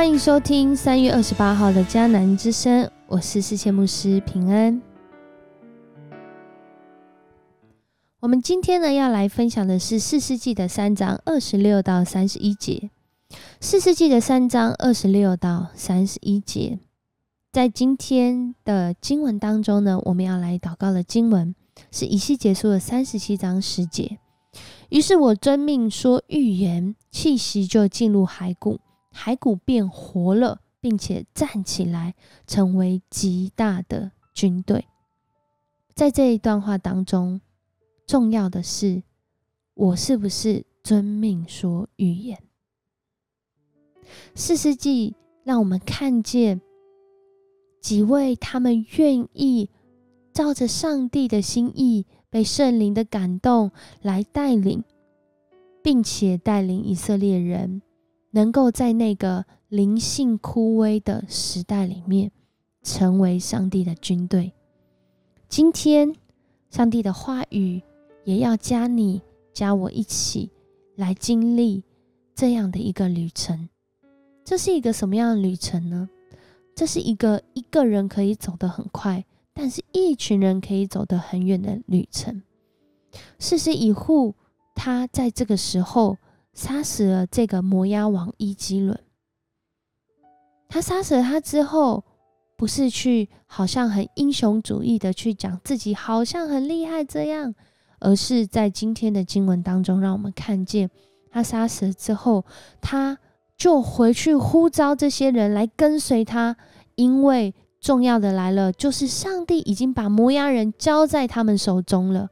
[0.00, 4.80] 欢迎收听三月二十八号的迦南之声，我是世界牧师平安。
[8.20, 12.88] 我们今天呢要来分享的是四世纪的三章二十六到三十一节。
[13.60, 16.78] 四世纪的三章二十六到三十一节，
[17.52, 21.54] 在今天的经文当中呢，我们要来祷告的经文
[21.92, 24.18] 是一系结束的三十七章十节。
[24.88, 28.80] 于是我遵命说预言，气息就进入骸骨。
[29.14, 32.14] 骸骨变活了，并且站起来，
[32.46, 34.86] 成为极大的军队。
[35.94, 37.40] 在这一段话当中，
[38.06, 39.02] 重要的是
[39.74, 42.38] 我是不是遵命说预言？
[44.34, 45.14] 四世纪
[45.44, 46.60] 让我们看见
[47.80, 49.70] 几位他们愿意
[50.32, 54.82] 照着上帝的心意，被圣灵的感动来带领，
[55.82, 57.82] 并且带领以色列人。
[58.32, 62.30] 能够在那个灵性枯萎的时代里面，
[62.82, 64.52] 成为上帝的军队。
[65.48, 66.14] 今天，
[66.70, 67.82] 上帝的话语
[68.24, 69.20] 也要加你、
[69.52, 70.50] 加我一起
[70.94, 71.82] 来经历
[72.34, 73.68] 这样的一个旅程。
[74.44, 76.08] 这是一个什么样的旅程呢？
[76.74, 82.42] 这是一个一个人可以走得很快，但是一群人可以走得很远的旅程。
[83.40, 84.34] 事实以后，
[84.76, 86.16] 他在这个时候。
[86.60, 89.00] 杀死了这个摩押王伊基伦。
[90.68, 92.04] 他杀死了他之后，
[92.54, 97.54] 不是去好像很英雄主义的去讲自己好像很厉害这样，
[97.98, 100.90] 而是在今天的经文当中，让我们看见
[101.32, 102.44] 他杀死了之后，
[102.82, 103.16] 他
[103.56, 106.58] 就回去呼召这些人来跟随他，
[106.94, 112.28] 因为重要的来了，就是上帝已经把摩押人交在他们手中了，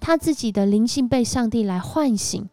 [0.00, 2.48] 他自己的灵性被上帝来唤醒。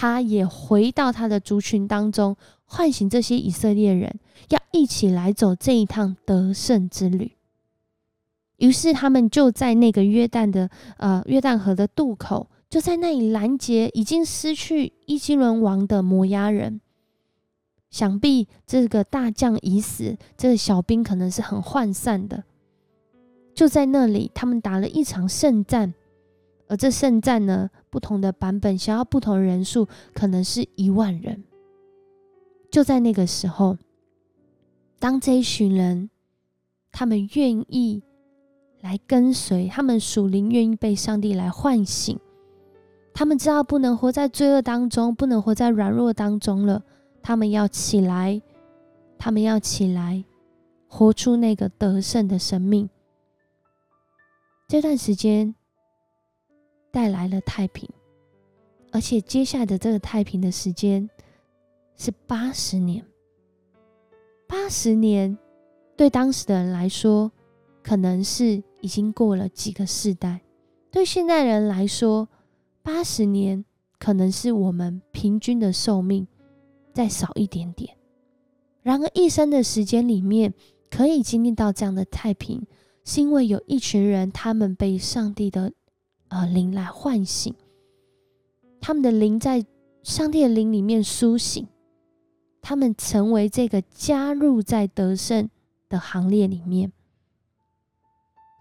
[0.00, 7.32] 他也回到他的族群当中，唤醒这些以色列人，要一起来走这一趟得胜之旅。
[8.56, 16.80] 于是他们就在那个约旦的呃约旦河的渡口，就在那里拦截已经失去伊基伦王的摩押人。
[17.90, 22.44] 想必这个大将已死，这个小兵可能是很涣散的。
[23.54, 25.92] 就在那里，他们打了一场胜战。
[26.68, 31.42] 而这圣战呢，不同的版本，想要不同的人数，可能是一万人。
[32.70, 33.76] 就在那个时候，
[35.00, 36.08] 当这一群人，
[36.92, 38.00] 他们愿意
[38.80, 42.16] 来跟随，他们属灵愿意被上帝来唤醒，
[43.12, 46.82] 他们知道不能活在罪恶当中，不能活在软弱当中了，
[47.20, 48.40] 他们要起来，
[49.18, 50.24] 他们要起来，
[50.86, 52.88] 活出那个得胜的生命。
[54.68, 55.56] 这段时间。
[56.90, 57.88] 带来了太平，
[58.90, 61.08] 而且接下来的这个太平的时间
[61.96, 63.04] 是八十年。
[64.48, 65.36] 八十年
[65.96, 67.30] 对当时的人来说，
[67.82, 70.40] 可能是已经过了几个世代；
[70.90, 72.28] 对现代人来说，
[72.82, 73.64] 八十年
[73.98, 76.26] 可能是我们平均的寿命
[76.92, 77.96] 再少一点点。
[78.82, 80.52] 然而，一生的时间里面
[80.90, 82.66] 可以经历到这样的太平，
[83.04, 85.72] 是因为有一群人，他们被上帝的。
[86.30, 87.54] 呃，灵来唤醒
[88.80, 89.66] 他们的灵，在
[90.02, 91.66] 上帝的灵里面苏醒，
[92.62, 95.50] 他们成为这个加入在得胜
[95.88, 96.92] 的行列里面。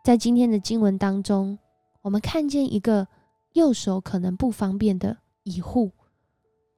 [0.04, 1.60] 在今天的经文当中，
[2.02, 3.08] 我们看见一个
[3.54, 5.92] 右手可能不方便的乙户，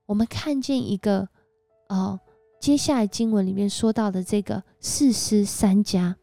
[0.08, 1.30] 我们看见一个
[1.88, 2.20] 呃，
[2.60, 6.18] 接下来经文里面说到的这个四师三家，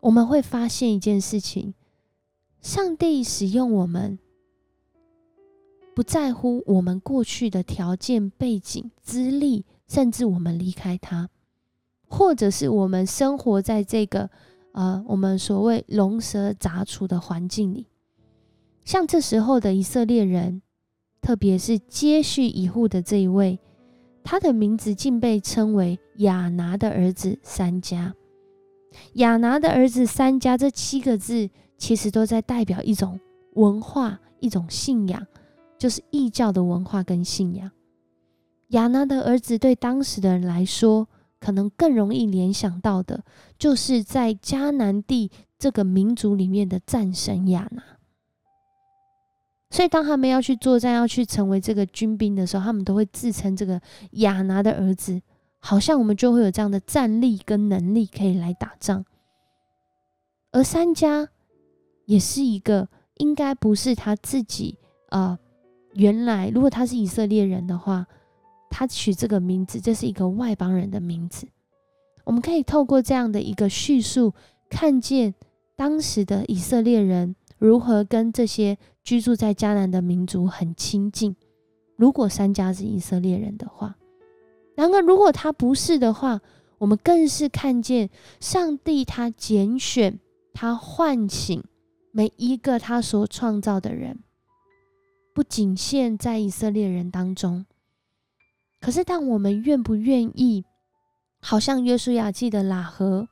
[0.00, 1.74] 我们会发现一件事情。
[2.62, 4.20] 上帝使用我们，
[5.96, 11.28] 不在乎我们过去的条件、背景、资历，甚至我们离开他，
[12.06, 14.30] 或者是我们生活在这个
[14.74, 17.88] 呃我们所谓龙蛇杂处的环境里。
[18.84, 20.62] 像这时候的以色列人，
[21.20, 23.58] 特别是接续以户的这一位，
[24.22, 28.14] 他的名字竟被称为亚拿的儿子三家。
[29.14, 31.50] 亚拿的儿子三家这七个字。
[31.82, 33.18] 其实都在代表一种
[33.54, 35.26] 文化、一种信仰，
[35.76, 37.68] 就是异教的文化跟信仰。
[38.68, 41.08] 亚拿的儿子对当时的人来说，
[41.40, 43.24] 可能更容易联想到的，
[43.58, 47.82] 就是在迦南地这个民族里面的战神亚拿。
[49.68, 53.80] 所以，当他们要去作战、要去成为这个军兵的时候，他们都会自称这个
[54.12, 55.20] 亚拿的儿子，
[55.58, 59.04] 好像我们就会有这样的战力跟能力可以来打仗。
[60.52, 61.30] 而三家。
[62.04, 62.88] 也是一个
[63.18, 64.78] 应该不是他自己
[65.08, 65.38] 啊，
[65.94, 68.06] 原来如果他是以色列人的话，
[68.70, 71.46] 他取这个名字，这是一个外邦人的名字。
[72.24, 74.32] 我们可以透过这样的一个叙述，
[74.70, 75.34] 看见
[75.76, 81.34] 当时的以色列人如何跟这些居住在迦南的民族很亲近。
[81.96, 83.96] 如果三家是以色列人的话，
[84.74, 86.40] 然而如果他不是的话，
[86.78, 88.08] 我们更是看见
[88.40, 90.18] 上帝他拣选、
[90.54, 91.62] 他唤醒
[92.12, 94.20] 每一个他所创造的人，
[95.34, 97.64] 不仅限在以色列人当中。
[98.80, 100.64] 可是，当我们愿不愿意，
[101.40, 103.28] 好像约书亚记的喇合，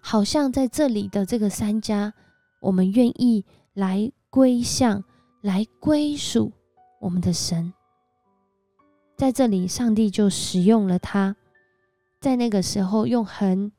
[0.00, 2.12] 好像在这里的这个三家，
[2.60, 3.44] 我们愿意
[3.74, 5.04] 来归向、
[5.40, 6.50] 来归属
[7.00, 7.72] 我们的神。
[9.16, 11.36] 在这里，上帝就使用了他，
[12.20, 13.70] 在那个时候用很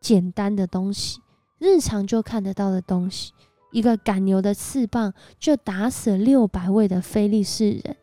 [0.00, 1.20] 简单的东西，
[1.58, 3.32] 日常就看得到的东西，
[3.72, 7.96] 一个赶牛的翅膀，就打死六百位的非利士人。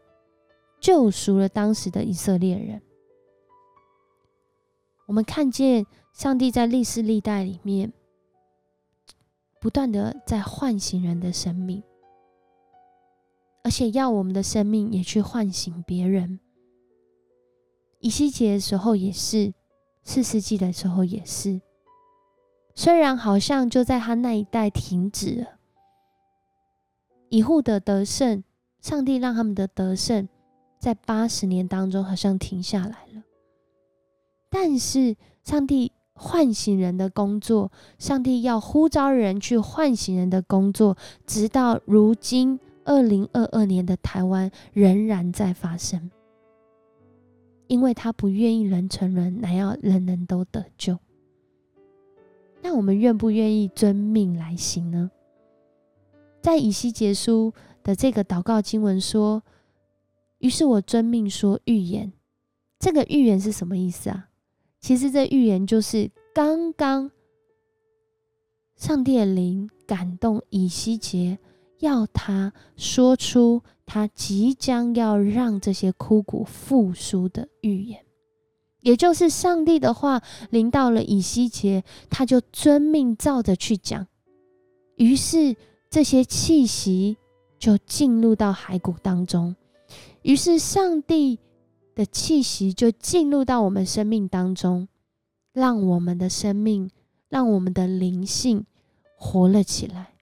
[0.81, 2.81] 救赎了当时的以色列人。
[5.07, 7.91] 我们看见上帝在历史历代里面
[9.59, 11.83] 不断的在唤醒人的生命，
[13.63, 16.39] 而且要我们的生命也去唤醒别人。
[17.99, 19.53] 以西结的时候也是，
[20.05, 21.59] 四世纪的时候也是。
[22.73, 25.58] 虽然好像就在他那一代停止了，
[27.29, 28.43] 以户的得胜，
[28.81, 30.27] 上帝让他们的得胜。
[30.79, 33.23] 在八十年当中，好像停下来了。
[34.49, 40.97] 但是，上帝唤醒人的工作，上帝要呼召人去唤醒人的工作，
[41.27, 46.09] 直到如今二零二二年的台湾仍然在发生。
[47.67, 50.97] 因为他不愿意人成人，乃要人人都得救。
[52.61, 55.11] 那我们愿不愿意遵命来行呢？
[56.49, 57.53] 在以西结书
[57.83, 59.43] 的这个祷告经文说。
[60.39, 62.13] 于是我遵命说预言，
[62.79, 64.29] 这个预言是什么意思啊？
[64.79, 67.11] 其实这预言就是刚刚
[68.77, 71.37] 上帝的灵感动以西结，
[71.79, 78.05] 要他说出他即将要让这些枯骨复苏的预言，
[78.79, 84.07] 也就是上帝的话临到了以西结，他就遵命照着去讲，
[84.95, 85.57] 于是
[85.89, 87.17] 这些气息
[87.57, 89.55] 就进入到骸骨当中。
[90.21, 91.39] 于是，上帝
[91.95, 94.87] 的气息就进入到我们生命当中，
[95.51, 96.91] 让我们的生命，
[97.27, 98.65] 让我们的灵性
[99.15, 100.13] 活了起来。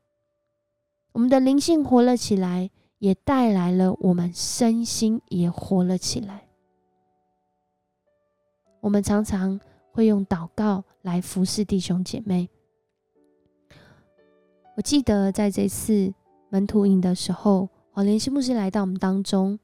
[1.12, 2.70] 我们的灵性活了起来，
[3.00, 6.48] 也带来了我们身心也活了起来。
[8.80, 9.60] 我们常常
[9.92, 12.48] 会用祷告来服侍弟兄姐妹。
[14.78, 16.14] 我记得在这次
[16.50, 19.58] 门徒营的时候，哦，联系牧师来到我们当中。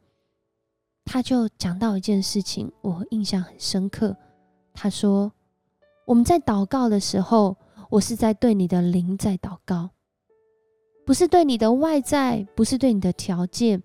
[1.06, 4.18] 他就讲到一件事情，我印象很深刻。
[4.74, 5.31] 他说
[6.07, 7.56] ：“我们在祷告的时候，
[7.92, 9.92] 我是在对你的灵在祷告，
[11.06, 13.83] 不是对你的外在，不是对你的条件，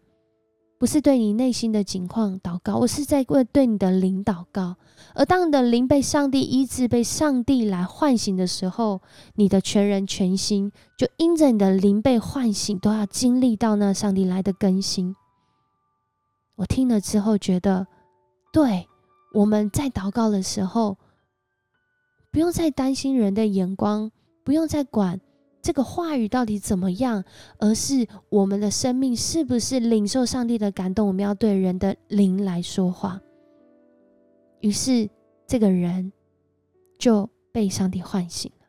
[0.78, 2.76] 不是对你内心的情况祷告。
[2.76, 4.76] 我是在为对你的灵祷告。
[5.14, 9.00] 而当你的灵被上帝医治、被上帝来唤醒的时候，
[9.34, 15.16] 你的全人全心就因着你的灵被唤醒，都要经历到那上帝来的更新。”
[16.56, 17.86] 我听了之后觉得，
[18.52, 18.86] 对，
[19.34, 20.96] 我们在祷告的时候，
[22.32, 24.10] 不用再担心人的眼光，
[24.44, 25.20] 不用再管
[25.68, 27.22] 这个话语到底怎么样，
[27.58, 33.20] 而是我们的生命是不是领受上帝的感动，我们要对人的灵来说话。
[34.60, 35.10] 于是
[35.46, 36.10] 这个人
[36.98, 38.66] 就被上帝唤醒了，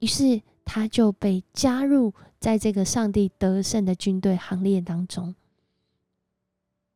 [0.00, 5.32] 于是他就被加入在这个上帝得胜的军队行列当中。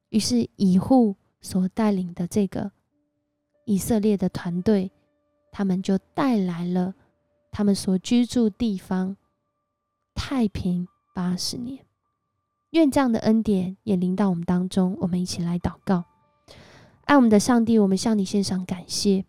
[0.08, 2.72] 于是，以户所带领的这个
[3.64, 4.90] 以色列的团队，
[5.52, 6.92] 他们就带来了
[7.50, 9.16] 他们所居住地方
[10.14, 11.84] 太平八十年。
[12.70, 14.96] 愿这样的恩典也临到我们当中。
[15.00, 16.04] 我们一起来祷告，
[17.04, 19.24] 爱我们的上帝，我们向你献上感谢。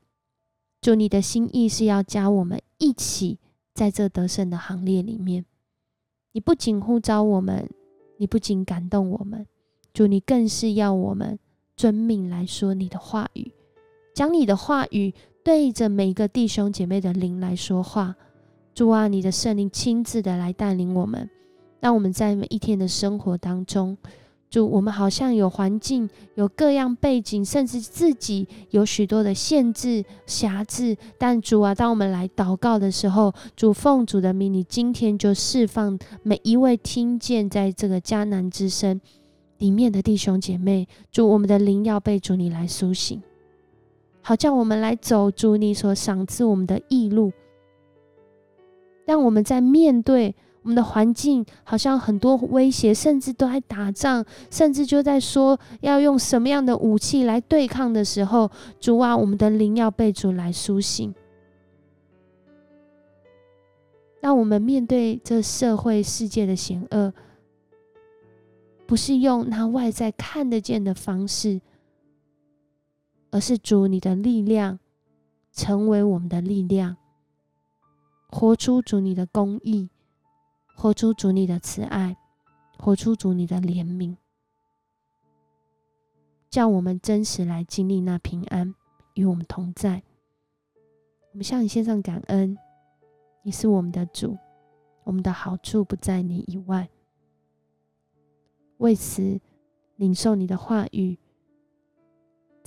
[0.81, 3.39] 主，你的心意是要加我们一起
[3.73, 5.45] 在这得胜的行列里面。
[6.33, 7.69] 你不仅呼召我们，
[8.17, 9.47] 你不仅感动我们。
[9.93, 11.39] 主，你更是要我们
[11.75, 13.51] 遵命来说你的话语，
[14.13, 18.15] 将你的话语对着每个弟兄姐妹的灵来说话。
[18.74, 21.29] 主啊，你的圣灵亲自的来带领我们，
[21.79, 23.98] 让我们在每一天的生活当中，
[24.50, 30.96] 主，我们好像有环境、有各样背景，甚至自己有许多的限制、辖制。
[31.17, 39.01] 但主啊，当我们来祷告的时候，主奉主的名，你今天就释放每一位听见在这个迦南之声。
[39.58, 43.22] 里面的弟兄姐妹，主，我们的灵要被主你来苏醒，
[44.21, 47.31] 好叫我们来走主你所赏赐我们的义路，
[49.05, 61.13] 让我们在面对我们的环境，好像很多威胁，甚至都在打仗，甚至就在说要用什么样的武器来对抗的时候，主啊，我们的灵要被主来苏醒，
[64.19, 67.13] 让我们面对这社会世界的险恶。
[68.85, 71.61] 不是用那外在看得见的方式，
[73.31, 74.79] 而是主你的力量
[75.51, 76.98] 成为我们的力量，
[78.29, 79.89] 活出主你的公义，
[80.75, 82.17] 活出主你的慈爱，
[82.77, 84.15] 活出主你的怜悯，
[86.50, 88.74] 叫我们真实来经历那平安
[89.13, 90.03] 与我们同在。
[91.31, 92.57] 我们向你献上感恩，
[93.43, 94.38] 你是我们的主，
[95.03, 96.89] 我们的好处不在你以外。
[98.77, 99.39] 为此，
[99.98, 101.19] 领受你的话语，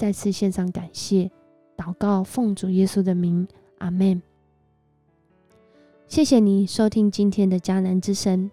[0.02, 1.30] 再次献上感谢，
[1.76, 3.46] 祷告奉主耶稣的名，
[3.78, 4.20] 阿门。
[6.08, 8.50] 谢谢你收听今天的迦南之声。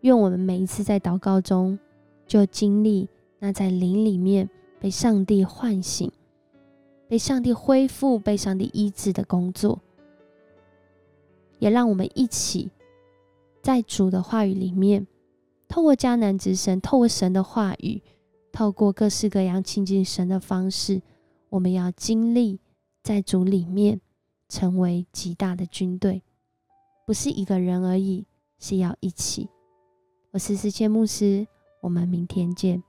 [0.00, 1.78] 愿我们每一次在祷告中，
[2.26, 4.48] 就经历那在灵里面
[4.80, 6.10] 被上帝唤醒、
[7.06, 9.78] 被上帝恢复、被上帝医治的工作，
[11.58, 12.70] 也让我们一起
[13.60, 15.06] 在主的话语里面。
[15.68, 18.00] 透过迦南之神，透过神的话语，
[18.52, 21.00] 透过各式各样亲近神的方式，
[21.48, 22.60] 我们要经历
[23.02, 24.00] 在主里面
[24.48, 26.22] 成为极大的军队，
[27.06, 28.26] 不是一个人而已，
[28.58, 29.48] 是要一起。
[30.32, 31.46] 我是思谦牧师，
[31.80, 32.82] 我们明天见。